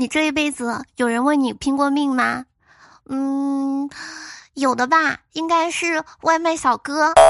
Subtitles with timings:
[0.00, 2.46] 你这一辈子有人为你拼过命吗？
[3.10, 3.90] 嗯，
[4.54, 7.12] 有的吧，应该是外卖小哥。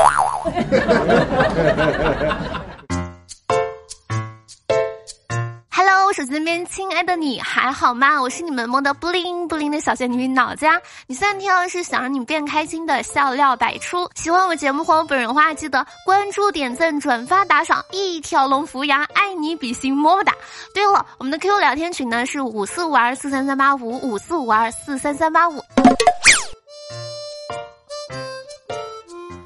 [6.33, 8.23] 那边亲爱的你还好吗？
[8.23, 10.81] 我是你们萌的布灵布灵的小仙女脑子呀。
[11.09, 14.09] 你现在听到的是想让你变开心的笑料百出。
[14.15, 19.05] 喜欢我节目或我本人话，记得关注、点赞、转发、打赏，一条龙服务呀！
[19.13, 20.33] 爱你比心，么么哒。
[20.73, 25.61] 对了，我们的 QQ 聊天群呢是五四五二四三三八五五四五二四三三八五。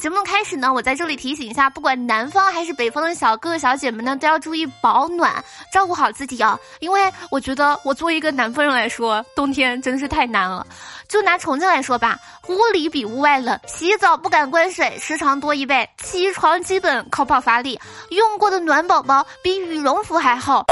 [0.04, 6.58] 节目开始呢，我在这里提醒一下，不管南方还是北方的小哥哥小姐们呢，都要注意保暖，照顾好自己啊！
[6.80, 10.66] 因为我觉得我作为一个南方人来说，冬天真是太难了。
[11.08, 20.66] 就拿重庆来说吧，屋里比屋外冷，洗澡不敢关水，时长多一倍，起床基本靠爆发力，用过的暖宝宝比羽绒服还厚。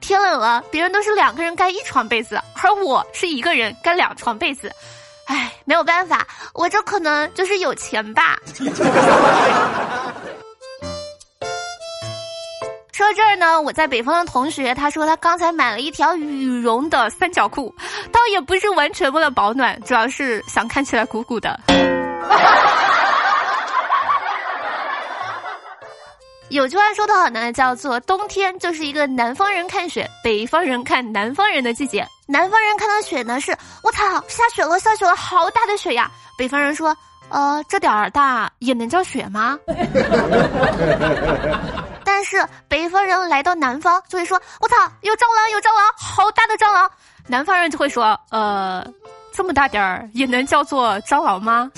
[0.00, 4.72] 天冷了，别人都是两个人盖一床被子，而我是一个人盖两床被子。
[5.32, 8.38] 唉，没有办法，我这可能就是有钱吧。
[12.92, 17.74] 说到这儿呢，我在北方的同学他说他刚才买了一条羽绒的三角裤，
[18.12, 21.58] 倒也不是完全为了保暖，主要是想看起来鼓鼓的。
[26.52, 32.06] 有句话说得好呢，叫做冬天就是一个南方人看雪，北方人看南方人的季节。
[32.26, 36.10] 南方人看到雪呢，是我操，下雪了，下雪了，好大的雪呀！
[36.36, 36.94] 北方人说，
[37.30, 39.58] 呃，这点儿大也能叫雪吗？
[42.04, 46.90] 但是北方人来到南方就会说，我操，有蟑螂，有蟑螂，好大的蟑螂！
[47.26, 48.86] 南方人就会说，呃，
[49.32, 51.70] 这么大点儿也能叫做蟑螂吗？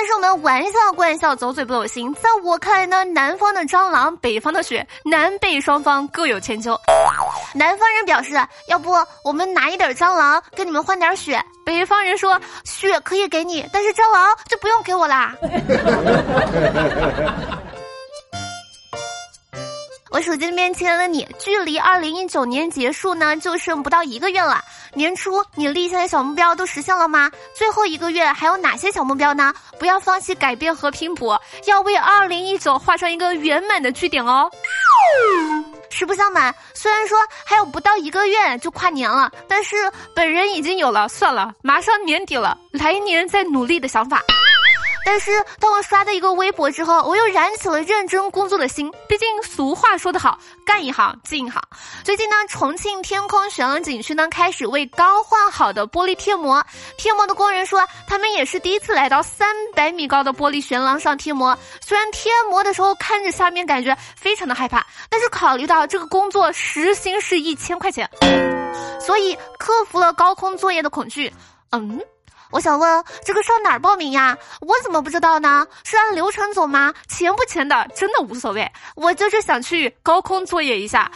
[0.00, 2.14] 但是我们玩笑归玩笑，走嘴不走心。
[2.14, 6.74] 在我看来呢，南方的蟑螂，北方的雪，南北双方各有千秋。
[7.54, 8.32] 南方人表示，
[8.68, 8.90] 要不
[9.22, 11.38] 我们拿一点蟑螂跟你们换点雪。
[11.66, 15.34] 北方人说，雪可以给你，但是蟑螂就不用给我啦。
[20.12, 24.64] 我手机里面亲爱的你，距离二零一九年结束呢，就剩不到一个月了。
[24.94, 27.30] 年初你立下的小目标都实现了吗？
[27.54, 29.52] 最后一个月还有哪些小目标呢？
[29.78, 34.50] 不要放弃改变和拼搏，要为二零一九画上一个圆满的句点哦。
[35.90, 39.76] 实不相瞒，虽然说还有不到一个月就跨年了，但是
[40.14, 44.22] 本人已经有了算了，马上年底了，来年再努力的想法。
[45.04, 48.90] 但是当我刷到一个微博之后，我又燃起了认真工作的心。
[49.08, 51.60] 毕竟俗话说得好，干一行进一行。
[52.04, 56.64] 最近呢，重庆天空悬廊景区呢开始为刚换好的玻璃贴膜。
[56.96, 61.58] 贴膜的工人说，他们也是第一次来到三百米高的玻璃悬廊上贴膜。
[61.80, 68.08] 虽然贴膜的时候看着下面感觉非常的害怕，但是考虑到这个工作时薪是一千块钱，
[69.00, 71.32] 所以克服了高空作业的恐惧。
[71.70, 72.00] 嗯。
[72.50, 74.36] 我想问，这个上哪儿报名呀？
[74.60, 75.66] 我怎么不知道呢？
[75.84, 76.92] 是按流程走吗？
[77.08, 78.70] 钱不钱的，真的无所谓。
[78.94, 81.10] 我就是想去高空作业一下。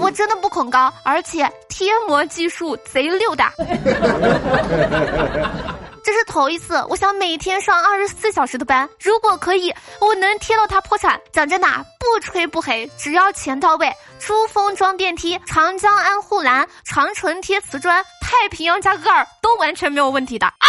[0.00, 3.44] 我真的不恐高，而且贴膜技术贼溜的。
[6.08, 8.88] 这是头一次，我想每天上二十四小时的班。
[8.98, 9.70] 如果可以，
[10.00, 11.20] 我能贴到他破产。
[11.30, 11.68] 讲真的，
[12.00, 13.94] 不吹不黑，只要钱到位。
[14.18, 20.46] 珠峰装电梯，长江安护栏，长城贴瓷砖，太平洋加个儿都完全没有问题的。
[20.46, 20.68] 啊！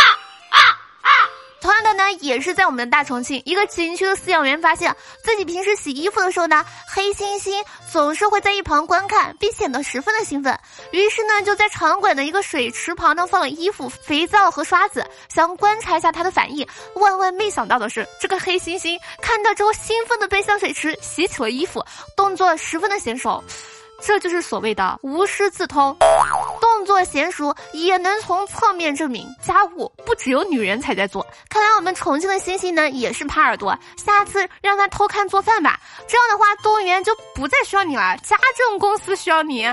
[1.79, 10.59] 同样的呢，也是在我们的大重庆，一个景区的饲养员发现自己平时洗衣服的时候呢，黑猩猩总是会在一旁观看，并显得十分的兴奋。
[10.91, 16.67] 于是呢，就在场馆的一个水池旁呢放了衣服、肥皂和刷子，想观察一下它的反应。
[16.95, 21.81] 万万没想到的是，这个黑猩猩看到之后，兴奋的奔向水池洗起了衣服，
[22.13, 23.41] 动作十分的娴熟。
[24.01, 25.95] 这就是所谓的无师自通。
[26.61, 31.25] 动作娴熟也能从侧面证明家务不只有女人才在做。
[31.49, 35.79] 看来我们重庆的星星呢也是耙耳朵，下次让他偷看做饭吧。
[36.07, 39.67] 这样的话，动物园就不再需要你了，家政公司需要你。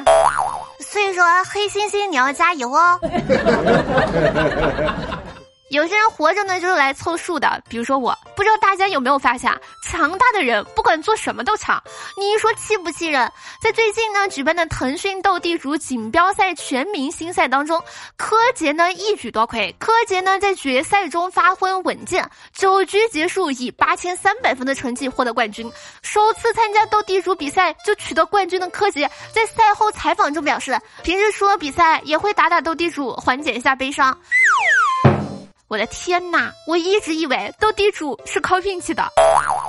[0.81, 2.99] 所以说，黑猩猩你要加油哦。
[5.71, 7.61] 有些人活着呢，就是来凑数的。
[7.69, 9.51] 比如说我，不知道大家有没有发现，
[9.83, 11.83] 强大的人不管做什么都强。
[12.17, 13.31] 你说气不气人？
[13.61, 17.83] 在最近呢举办的腾讯斗地主锦标赛全明星赛当中，
[18.17, 19.75] 柯洁呢一举夺魁。
[19.79, 25.71] 柯洁呢在决赛中发挥稳健，九局结束以八千三百分的成绩获得冠军。
[26.03, 34.17] 首次参加斗地主比赛就取得冠军的柯洁，在赛后采访中表示，平时输了比赛也会打打斗地主，缓解一下悲伤。
[35.69, 36.53] 我的天呐！
[36.67, 39.05] 我一直以为斗地主是靠运气的，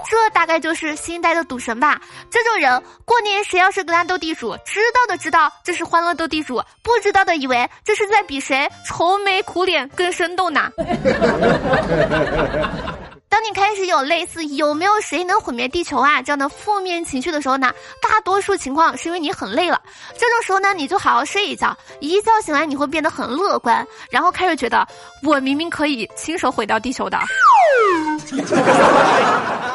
[0.07, 1.99] 这大概就是新一代的赌神吧。
[2.29, 10.71] 这种人过年谁要是跟他斗地主，知道的知道这是欢乐斗地主，不知道的以为这是在比谁愁眉苦脸更生动呢。
[13.37, 19.79] 当你开始有类似有没有谁能毁灭地球啊这样的负面情绪的时候呢，大多数情况是因为你很累了。
[20.17, 24.87] 这种时候呢，你就好好睡一觉，一觉醒来你会变得很乐观，然后开始觉得
[25.21, 27.19] 我明明可以亲手毁掉地球的。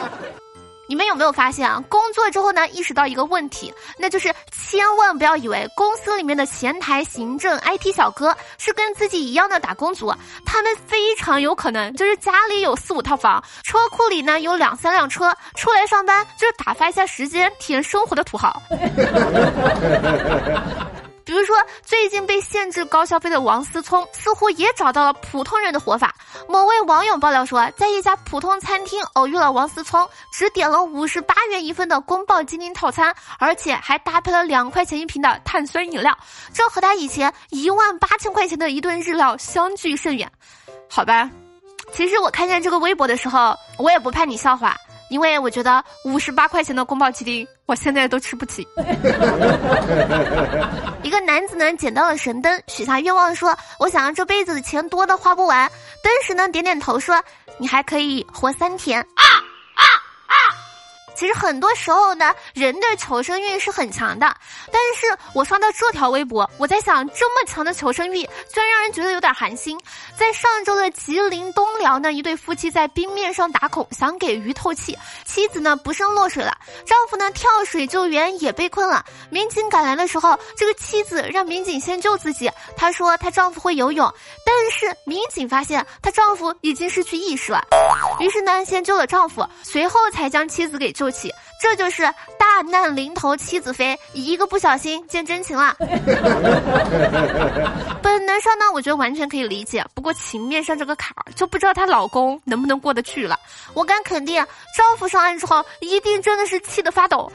[0.92, 1.82] 你们有没有发现啊？
[1.88, 18.60] 工作之后呢，意识到一个问题，那就是千万不要以为公司里面的前台、行政、IT 小哥是跟自己一样的打工族，他们非常有可能就是家里有四五套房，车库里呢有两三辆车，出来上班就是打发一下时间、体验生活的土豪。
[21.24, 26.12] 比如说，最近被限制高消费的王思聪，似乎也找到了普通人的活法。
[26.48, 36.16] 某位网友爆料说，在一家普通餐厅偶遇了王思聪，只点了五十八元一份的宫保鸡丁套餐，而且还搭配了两块钱一瓶的碳酸饮料，
[36.52, 40.30] 这和他以前一万八千块钱的一顿日料相距甚远。
[40.88, 41.30] 好吧，
[41.92, 44.76] 其实我看见这个微博的时候，我也不怕你笑话。
[45.10, 48.66] 因为我觉得五十八块钱的宫保鸡丁，我现在都吃不起。
[51.12, 55.70] 一个男子呢捡到了神灯，许下愿望说：“我想要这辈子的钱多的花不完。”
[56.02, 57.22] 灯神呢点点头说
[57.60, 59.06] ：“你还可以活三天。”
[61.22, 64.26] 其实很多时候呢，人的求生欲是很强的。
[64.72, 69.78] 但是我刷到这条微博，我在想，这么强的求生欲，居然让人觉得有点寒心。
[70.18, 79.04] 在上周的吉林东辽呢，一对夫妻在冰面上打孔，想给鱼透气，妻子呢不慎落水了，丈夫呢跳水救援也被困了。
[79.30, 84.12] 民警赶来的时候，这个妻子让民警先救自己，她说她丈夫会游泳，
[84.44, 87.64] 但是民警发现她丈夫已经失去意识了，
[88.18, 91.11] 于是呢先救了丈夫，随后才将妻子给救。
[91.12, 92.02] 起，这就是
[92.38, 95.76] 大难临头妻子飞，一个不小心见真情了。
[98.02, 103.38] 本能上呢，我觉得完全可以理解，不过情面上这个坎儿，就不知道她老公能不能过得去了。
[103.74, 104.44] 我敢肯定，
[104.76, 107.30] 丈夫上岸之后，一定真的是气得发抖。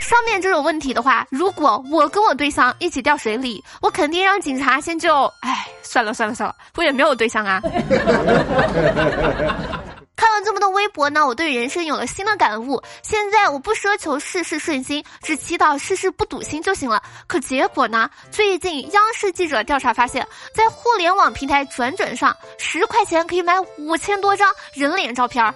[0.00, 5.24] 上面这种问题的话，如果我跟我对象一起掉水里，我肯定让警察先救。
[5.40, 7.62] 哎，算了算了算了，我也没有对象啊。
[10.44, 12.82] 这么多微博呢，我对人生有了新的感悟。
[13.02, 17.02] 现在我不奢求事事顺心，只祈祷事事不堵心就行了。
[17.26, 18.10] 可结果呢？
[18.30, 25.52] 最近央视记者调查发现，在互联网平台转转上，十块钱可以买五千多张人脸照片儿；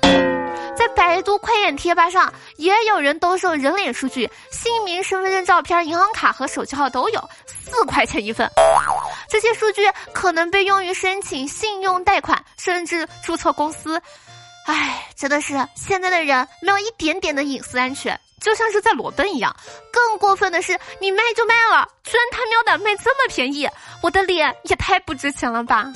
[0.77, 8.51] 在百度快眼贴吧上，也有人兜售人脸数据，姓名、身份证照片、银行卡和手机号都有，四块钱一份。
[9.29, 9.83] 这些数据
[10.13, 14.01] 可能被用于申请信用贷款，甚至注册公司。
[14.65, 19.55] 唉，真的是现在的人没有一点点的隐私安全，就像是在裸奔一样。
[19.93, 23.69] 更过分的是，你卖就卖了，居然他喵的卖这么便宜，
[24.03, 25.93] 我的脸也太不值钱了吧！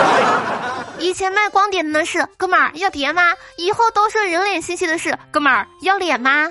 [0.98, 3.32] 以前卖光碟的呢是哥们儿要碟吗？
[3.56, 6.48] 以后都是人脸信息的是哥们儿要脸吗？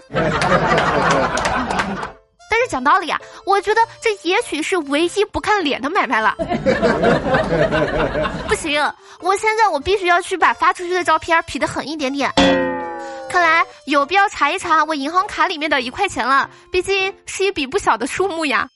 [2.58, 6.36] 但是讲道理啊，我觉得这也许是唯一不看脸的买卖了。
[8.50, 8.82] 不行，
[9.20, 12.34] 我现在我必须要去把发出去的照片 P 的狠一点点。
[13.30, 18.68] 看来有必要查一查我银行卡里面的一块钱了，毕竟是一笔不小的数目呀。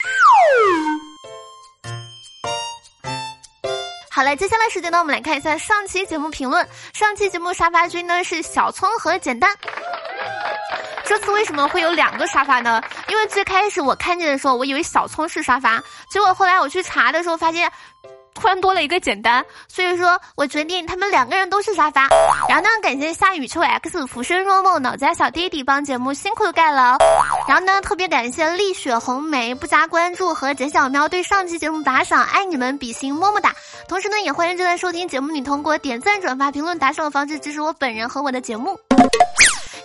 [4.12, 6.67] 好了，接下来时间呢，我们来看一下上期节目评论。
[6.94, 9.50] 上期节目沙发君呢是小葱和简单。
[11.12, 12.82] 这次为什么会有两个沙发呢？
[13.10, 17.70] 因为最开始我看见的时候，我以为小葱是沙发，结果后来我去查的时候发现，
[18.34, 22.08] 突然多了一个简单，所以说我决定他们两个人都是沙发。
[22.48, 26.96] 然后呢，感谢夏雨秋 X、浮生若梦、脑家小弟弟帮节目辛苦的盖楼。
[27.46, 33.53] 然后呢，特别感谢丽雪红梅不加关注和简小喵对上期节目打赏，爱你们，比心么么哒。
[33.86, 38.80] 同时呢，也欢迎正在收听节目你通过点赞、转发、评论、打赏的方式支持我本人和我的节目。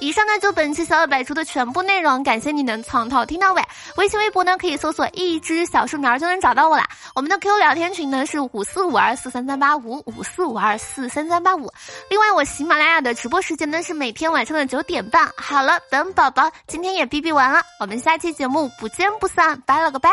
[0.00, 3.62] 以上呢就本期小小百出的全部内容，感谢你能从头听到尾。
[3.96, 6.86] 微信、微博呢可以搜索一只小树苗就能找到我啦。
[7.14, 11.70] 我们的 QQ 聊天群呢是五四五二四三三八五五四五二四三三八五。
[12.10, 15.28] 另外我喜马拉雅的直播时间呢是每天晚上的九点半。
[15.36, 20.10] 好了，本宝宝今天也哔哔完了，我们下期节目不见不散，拜了个拜。